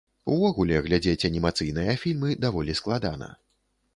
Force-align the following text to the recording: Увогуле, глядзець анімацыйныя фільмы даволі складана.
Увогуле, 0.35 0.79
глядзець 0.85 1.27
анімацыйныя 1.29 1.95
фільмы 2.03 2.33
даволі 2.45 2.77
складана. 2.83 3.31